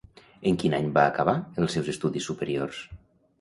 En 0.51 0.55
quin 0.63 0.75
any 0.77 0.87
va 0.95 1.03
acabar 1.09 1.35
els 1.67 1.77
seus 1.77 1.93
estudis 1.95 2.31
superiors? 2.31 2.83